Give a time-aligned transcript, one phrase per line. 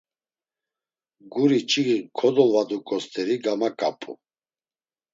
[1.31, 4.11] Guri ç̌iği kodolvaduǩo st̆eri gamaǩap̌u.